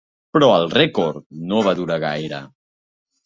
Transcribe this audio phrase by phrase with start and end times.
[0.35, 1.19] Però el rècord
[1.51, 2.39] no va durar gaire.